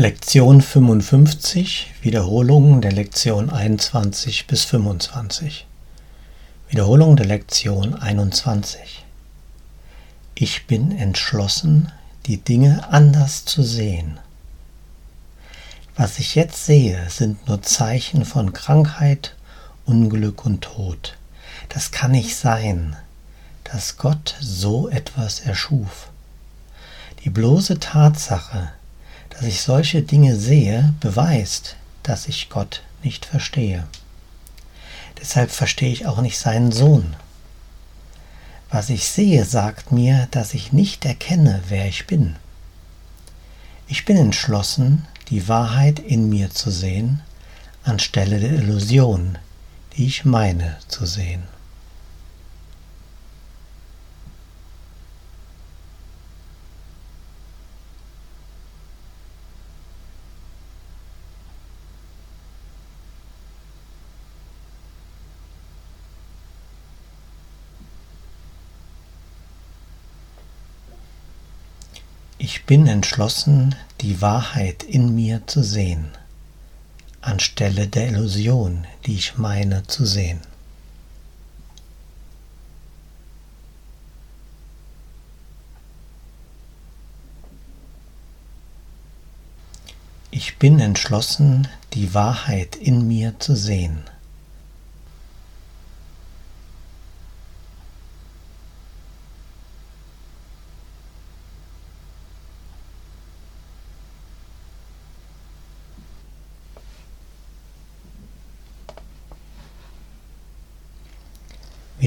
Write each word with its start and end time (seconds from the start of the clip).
Lektion 0.00 0.62
55, 0.62 1.92
Wiederholung 2.02 2.80
der 2.80 2.92
Lektion 2.92 3.50
21 3.50 4.46
bis 4.46 4.64
25. 4.64 5.66
Wiederholung 6.68 7.16
der 7.16 7.26
Lektion 7.26 7.96
21. 7.96 9.04
Ich 10.36 10.68
bin 10.68 10.96
entschlossen, 10.96 11.90
die 12.26 12.36
Dinge 12.36 12.86
anders 12.92 13.44
zu 13.44 13.64
sehen. 13.64 14.20
Was 15.96 16.20
ich 16.20 16.36
jetzt 16.36 16.64
sehe, 16.64 17.10
sind 17.10 17.48
nur 17.48 17.62
Zeichen 17.62 18.24
von 18.24 18.52
Krankheit, 18.52 19.34
Unglück 19.84 20.46
und 20.46 20.60
Tod. 20.60 21.16
Das 21.70 21.90
kann 21.90 22.12
nicht 22.12 22.36
sein, 22.36 22.94
dass 23.64 23.96
Gott 23.96 24.36
so 24.40 24.88
etwas 24.88 25.40
erschuf. 25.40 26.10
Die 27.24 27.30
bloße 27.30 27.80
Tatsache, 27.80 28.70
dass 29.38 29.46
ich 29.46 29.60
solche 29.60 30.02
Dinge 30.02 30.34
sehe, 30.34 30.94
beweist, 30.98 31.76
dass 32.02 32.26
ich 32.26 32.50
Gott 32.50 32.82
nicht 33.04 33.24
verstehe. 33.24 33.86
Deshalb 35.20 35.52
verstehe 35.52 35.92
ich 35.92 36.06
auch 36.06 36.20
nicht 36.20 36.36
seinen 36.36 36.72
Sohn. 36.72 37.14
Was 38.68 38.90
ich 38.90 39.04
sehe, 39.04 39.44
sagt 39.44 39.92
mir, 39.92 40.26
dass 40.32 40.54
ich 40.54 40.72
nicht 40.72 41.04
erkenne, 41.04 41.62
wer 41.68 41.86
ich 41.86 42.08
bin. 42.08 42.34
Ich 43.86 44.04
bin 44.04 44.16
entschlossen, 44.16 45.06
die 45.28 45.46
Wahrheit 45.46 46.00
in 46.00 46.28
mir 46.28 46.50
zu 46.50 46.72
sehen, 46.72 47.20
anstelle 47.84 48.40
der 48.40 48.54
Illusion, 48.54 49.38
die 49.96 50.06
ich 50.06 50.24
meine 50.24 50.78
zu 50.88 51.06
sehen. 51.06 51.44
Ich 72.40 72.57
bin 72.68 72.86
entschlossen, 72.86 73.74
die 74.02 74.20
Wahrheit 74.20 74.82
in 74.82 75.14
mir 75.14 75.40
zu 75.46 75.62
sehen, 75.62 76.08
anstelle 77.22 77.88
der 77.88 78.08
Illusion, 78.08 78.86
die 79.06 79.14
ich 79.14 79.38
meine 79.38 79.86
zu 79.86 80.04
sehen. 80.04 80.40
Ich 90.30 90.58
bin 90.58 90.78
entschlossen, 90.78 91.68
die 91.94 92.12
Wahrheit 92.12 92.76
in 92.76 93.08
mir 93.08 93.38
zu 93.38 93.56
sehen 93.56 94.02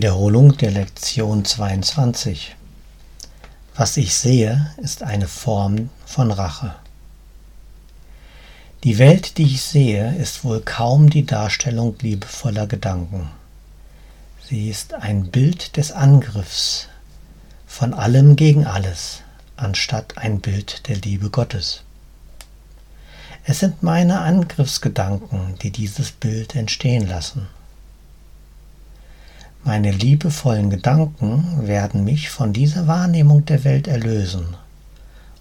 Wiederholung 0.02 0.58
der 0.58 0.72
Lektion 0.72 1.46
22. 1.46 2.56
Was 3.76 3.98
ich 3.98 4.16
sehe, 4.16 4.74
ist 4.78 5.04
eine 5.04 5.28
Form 5.28 5.92
von 6.08 6.32
Rache. 6.32 6.74
Die 8.84 8.98
Welt, 8.98 9.38
die 9.38 9.44
ich 9.44 9.62
sehe, 9.62 10.16
ist 10.16 10.44
wohl 10.44 10.62
kaum 10.62 11.12
die 11.12 11.28
Darstellung 11.28 11.96
liebevoller 12.02 12.66
Gedanken. 12.66 13.30
Sie 14.50 14.72
ist 14.72 14.96
ein 14.96 15.30
Bild 15.30 15.78
des 15.78 15.92
Angriffs 15.92 16.88
von 17.68 17.94
allem 17.94 18.36
gegen 18.36 18.66
alles, 18.66 19.22
anstatt 19.56 20.18
ein 20.18 20.40
Bild 20.40 20.88
der 20.88 20.96
Liebe 20.96 21.30
Gottes. 21.30 21.84
Es 23.44 23.60
sind 23.60 23.84
meine 23.84 24.22
Angriffsgedanken, 24.22 25.60
die 25.62 25.70
dieses 25.70 26.10
Bild 26.12 26.56
entstehen 26.56 27.08
lassen. 27.08 27.46
Meine 29.64 29.92
liebevollen 29.92 30.72
Gedanken 30.72 31.68
werden 31.68 32.04
mich 32.04 32.32
von 32.32 32.52
dieser 32.52 32.88
Wahrnehmung 32.88 33.46
der 33.46 33.64
Welt 33.64 33.88
erlösen 33.88 34.56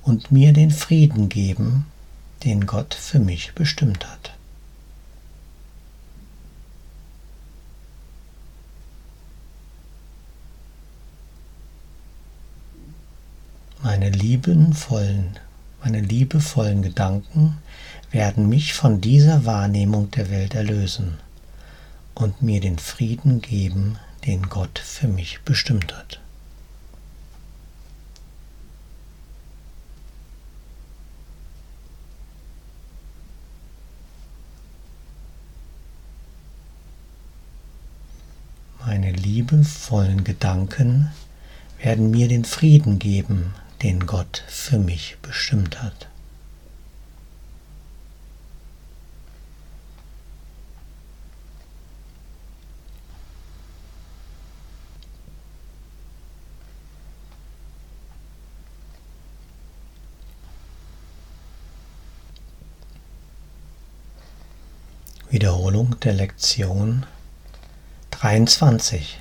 und 0.03 0.31
mir 0.31 0.53
den 0.53 0.71
Frieden 0.71 1.31
geben, 1.31 1.87
den 2.45 2.67
Gott 2.67 2.93
für 2.93 3.19
mich 3.19 3.55
bestimmt 3.55 4.07
hat. 4.07 4.33
Meine 13.83 14.11
liebenvollen, 14.11 15.39
meine 15.83 16.01
liebevollen 16.01 16.83
Gedanken 16.83 17.57
werden 18.11 18.51
mich 18.51 18.75
von 18.75 19.01
dieser 19.01 19.47
Wahrnehmung 19.47 20.11
der 20.11 20.31
Welt 20.31 20.55
erlösen 20.55 21.17
und 22.15 22.43
mir 22.43 22.61
den 22.61 22.79
Frieden 22.79 23.41
geben, 23.41 23.97
den 24.27 24.49
Gott 24.49 24.79
für 24.79 25.09
mich 25.09 25.41
bestimmt 25.45 25.97
hat. 25.97 26.21
Meine 38.85 39.13
liebevollen 39.13 40.25
Gedanken 40.25 41.13
werden 41.79 42.11
mir 42.11 42.29
den 42.29 42.45
Frieden 42.45 42.99
geben, 42.99 43.55
den 43.83 44.07
Gott 44.07 44.43
für 44.49 44.79
mich 44.79 45.17
bestimmt 45.23 45.83
hat. 45.83 46.09
Wiederholung 65.31 65.95
der 66.01 66.13
Lektion 66.13 67.07
23. 68.11 69.17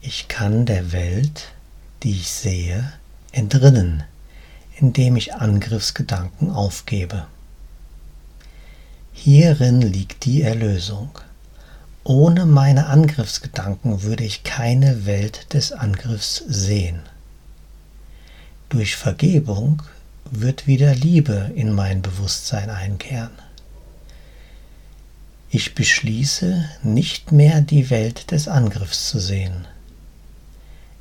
Ich 0.00 0.26
kann 0.26 0.66
der 0.66 0.90
Welt, 0.90 1.52
die 2.02 2.10
ich 2.10 2.32
sehe, 2.32 2.92
entrinnen, 3.30 4.02
indem 4.80 5.14
ich 5.14 5.34
Angriffsgedanken 5.34 6.50
aufgebe. 6.50 7.28
Hierin 9.12 9.80
liegt 9.82 10.24
die 10.24 10.42
Erlösung. 10.42 11.10
Ohne 12.02 12.44
meine 12.44 12.86
Angriffsgedanken 12.86 14.02
würde 14.02 14.24
ich 14.24 14.42
keine 14.42 15.06
Welt 15.06 15.54
des 15.54 15.70
Angriffs 15.70 16.42
sehen. 16.48 17.02
Durch 18.68 18.96
Vergebung 18.96 19.80
wird 20.28 20.66
wieder 20.66 20.92
Liebe 20.92 21.52
in 21.54 21.72
mein 21.72 22.02
Bewusstsein 22.02 22.68
einkehren. 22.68 23.30
Ich 25.52 25.74
beschließe, 25.74 26.64
nicht 26.84 27.32
mehr 27.32 27.60
die 27.60 27.90
Welt 27.90 28.30
des 28.30 28.46
Angriffs 28.46 29.08
zu 29.08 29.18
sehen. 29.18 29.66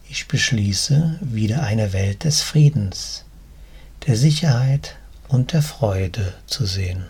Ich 0.09 0.27
beschließe 0.27 1.19
wieder 1.21 1.61
eine 1.61 1.93
Welt 1.93 2.23
des 2.23 2.41
Friedens, 2.41 3.25
der 4.07 4.17
Sicherheit 4.17 4.95
und 5.27 5.53
der 5.53 5.61
Freude 5.61 6.33
zu 6.47 6.65
sehen. 6.65 7.05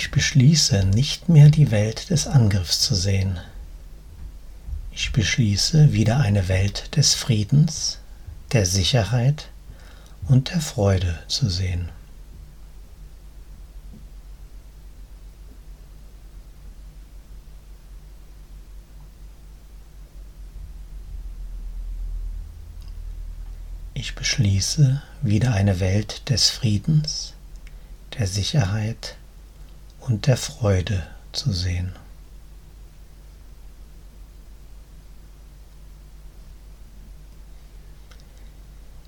Ich 0.00 0.12
beschließe, 0.12 0.84
nicht 0.84 1.28
mehr 1.28 1.50
die 1.50 1.72
Welt 1.72 2.10
des 2.10 2.28
Angriffs 2.28 2.78
zu 2.82 2.94
sehen. 2.94 3.40
Ich 4.92 5.10
beschließe, 5.10 5.92
wieder 5.92 6.20
eine 6.20 6.46
Welt 6.46 6.96
des 6.96 7.14
Friedens, 7.14 7.98
der 8.52 8.64
Sicherheit 8.64 9.48
und 10.28 10.50
der 10.50 10.60
Freude 10.60 11.18
zu 11.26 11.50
sehen. 11.50 11.88
Ich 23.94 24.14
beschließe, 24.14 25.02
wieder 25.22 25.54
eine 25.54 25.80
Welt 25.80 26.30
des 26.30 26.50
Friedens, 26.50 27.34
der 28.16 28.28
Sicherheit 28.28 29.17
und 30.00 30.26
der 30.26 30.36
Freude 30.36 31.06
zu 31.32 31.52
sehen. 31.52 31.92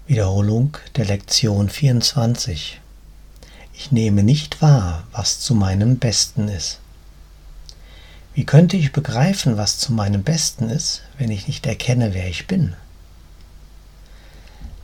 Wiederholung 0.06 0.76
der 0.96 1.04
Lektion 1.04 1.68
24. 1.68 2.80
Ich 3.72 3.92
nehme 3.92 4.24
nicht 4.24 4.60
wahr, 4.60 5.04
was 5.12 5.38
zu 5.38 5.54
meinem 5.54 5.98
Besten 5.98 6.48
ist. 6.48 6.80
Wie 8.34 8.44
könnte 8.44 8.76
ich 8.76 8.92
begreifen, 8.92 9.56
was 9.56 9.78
zu 9.78 9.92
meinem 9.92 10.22
Besten 10.22 10.68
ist, 10.68 11.02
wenn 11.16 11.30
ich 11.30 11.46
nicht 11.46 11.64
erkenne, 11.64 12.12
wer 12.12 12.28
ich 12.28 12.46
bin? 12.46 12.74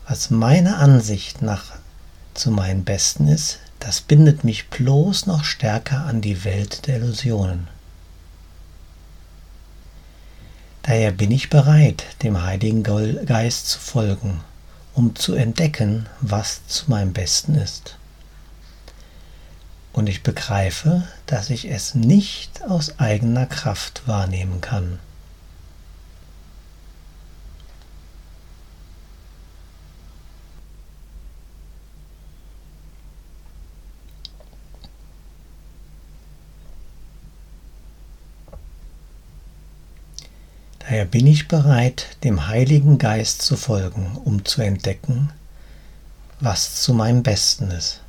Was 0.06 0.30
meiner 0.30 0.78
Ansicht 0.78 1.42
nach 1.42 1.72
zu 2.36 2.50
meinem 2.50 2.84
Besten 2.84 3.28
ist, 3.28 3.58
das 3.78 4.00
bindet 4.00 4.44
mich 4.44 4.68
bloß 4.68 5.26
noch 5.26 5.44
stärker 5.44 6.04
an 6.04 6.20
die 6.20 6.44
Welt 6.44 6.86
der 6.86 6.96
Illusionen. 6.96 7.68
Daher 10.82 11.10
bin 11.10 11.30
ich 11.30 11.50
bereit, 11.50 12.04
dem 12.22 12.42
Heiligen 12.42 12.82
Geist 12.82 13.68
zu 13.68 13.78
folgen 13.78 14.40
um 14.96 15.14
zu 15.14 15.34
entdecken, 15.34 16.06
was 16.22 16.66
zu 16.66 16.90
meinem 16.90 17.12
Besten 17.12 17.54
ist. 17.54 17.96
Und 19.92 20.08
ich 20.08 20.22
begreife, 20.22 21.06
dass 21.26 21.50
ich 21.50 21.70
es 21.70 21.94
nicht 21.94 22.62
aus 22.64 22.98
eigener 22.98 23.44
Kraft 23.44 24.08
wahrnehmen 24.08 24.62
kann. 24.62 24.98
Daher 40.88 41.04
bin 41.04 41.26
ich 41.26 41.48
bereit, 41.48 42.16
dem 42.22 42.46
Heiligen 42.46 42.98
Geist 42.98 43.42
zu 43.42 43.56
folgen, 43.56 44.16
um 44.24 44.44
zu 44.44 44.62
entdecken, 44.62 45.32
was 46.38 46.80
zu 46.80 46.94
meinem 46.94 47.24
Besten 47.24 47.72
ist. 47.72 48.02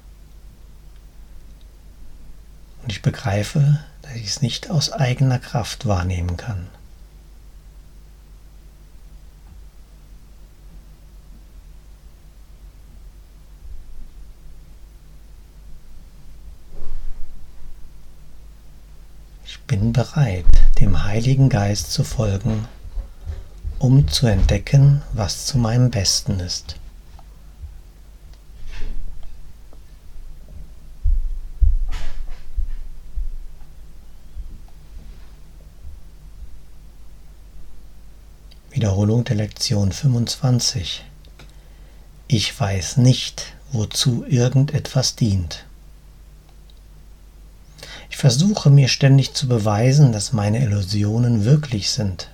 Und 2.83 2.91
ich 2.91 3.01
begreife, 3.01 3.79
dass 4.03 4.13
ich 4.13 4.27
es 4.27 4.41
nicht 4.43 4.69
aus 4.69 4.91
eigener 4.91 5.39
Kraft 5.39 5.87
wahrnehmen 5.87 6.37
kann. 6.37 6.67
Ich 19.47 19.56
bin 19.67 19.91
bereit, 19.91 20.45
dem 20.79 21.03
Heiligen 21.03 21.49
Geist 21.49 21.91
zu 21.91 22.05
folgen, 22.05 22.67
um 23.79 24.07
zu 24.07 24.25
entdecken, 24.25 25.03
was 25.13 25.45
zu 25.45 25.57
meinem 25.57 25.91
Besten 25.91 26.39
ist. 26.39 26.77
Wiederholung 38.71 39.25
der 39.25 39.35
Lektion 39.35 39.91
25. 39.91 41.03
Ich 42.27 42.59
weiß 42.59 42.97
nicht, 42.97 43.53
wozu 43.71 44.23
irgendetwas 44.27 45.15
dient. 45.15 45.66
Ich 48.17 48.21
versuche 48.21 48.71
mir 48.71 48.87
ständig 48.87 49.35
zu 49.35 49.47
beweisen, 49.47 50.11
dass 50.11 50.33
meine 50.33 50.63
Illusionen 50.63 51.45
wirklich 51.45 51.91
sind. 51.91 52.29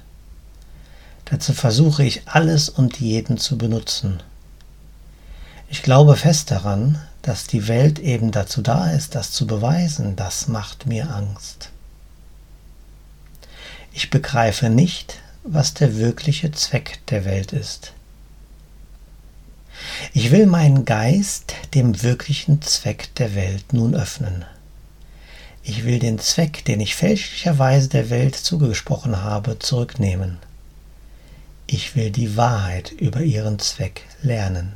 Dazu 1.26 1.52
versuche 1.52 2.06
ich 2.06 2.22
alles 2.26 2.70
und 2.70 3.02
jeden 3.02 3.38
zu 3.38 3.58
benutzen. 3.58 4.24
Ich 5.68 5.84
glaube 5.84 6.16
fest 6.16 6.52
daran, 6.52 7.02
dass 7.22 7.48
die 7.48 7.68
Welt 7.68 8.00
eben 8.00 8.32
dazu 8.32 8.62
da 8.62 8.92
ist, 8.92 9.14
das 9.14 9.34
zu 9.34 9.46
beweisen. 9.46 10.16
Das 10.16 10.48
macht 10.48 10.86
mir 10.86 11.14
Angst. 11.14 11.70
Ich 13.92 14.10
begreife 14.10 14.70
nicht, 14.70 15.20
was 15.44 15.74
der 15.74 15.98
wirkliche 15.98 16.52
Zweck 16.52 17.06
der 17.08 17.26
Welt 17.26 17.52
ist. 17.52 17.92
Ich 20.14 20.32
will 20.32 20.46
meinen 20.46 20.86
Geist 20.86 21.56
dem 21.74 22.04
wirklichen 22.04 22.62
Zweck 22.62 23.14
der 23.16 23.36
Welt 23.36 23.74
nun 23.74 23.94
öffnen. 23.96 24.46
Ich 25.66 25.86
will 25.86 26.00
den 26.00 26.20
Zweck, 26.20 26.66
den 26.66 26.82
ich 26.82 26.96
fälschlicherweise 26.96 27.88
der 27.88 28.10
Welt 28.10 28.36
zugesprochen 28.36 29.24
habe, 29.24 29.60
zurücknehmen. 29.60 30.38
Ich 31.68 31.96
will 31.96 32.12
die 32.12 32.36
Wahrheit 32.36 32.92
über 32.92 33.22
ihren 33.22 33.60
Zweck 33.60 34.02
lernen. 34.22 34.74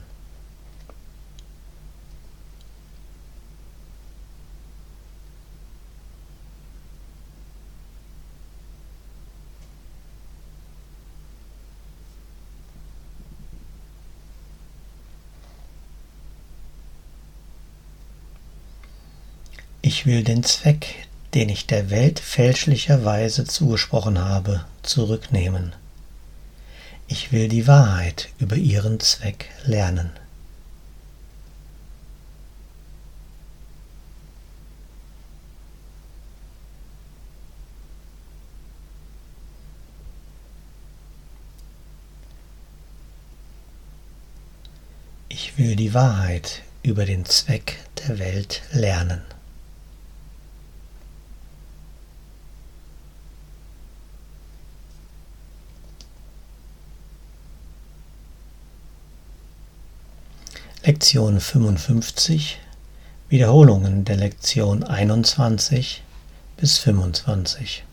Ich 19.90 20.06
will 20.06 20.22
den 20.22 20.44
Zweck, 20.44 21.08
den 21.34 21.48
ich 21.48 21.66
der 21.66 21.90
Welt 21.90 22.20
fälschlicherweise 22.20 23.46
zugesprochen 23.46 24.20
habe, 24.20 24.66
zurücknehmen. 24.84 25.72
Ich 27.08 27.32
will 27.32 27.48
die 27.48 27.68
Wahrheit 27.68 28.28
über 28.38 28.58
ihren 28.58 29.00
Zweck 29.00 29.46
lernen. 29.64 30.12
Ich 45.30 45.58
will 45.58 45.78
die 45.78 45.94
Wahrheit 45.94 46.64
über 46.84 47.06
den 47.06 47.24
Zweck 47.24 47.78
der 48.06 48.20
Welt 48.20 48.64
lernen. 48.74 49.22
Lektion 60.86 61.40
55 61.40 62.60
Wiederholungen 63.30 64.06
der 64.06 64.16
Lektion 64.16 64.84
21 64.84 66.04
bis 66.56 66.78
25 66.78 67.84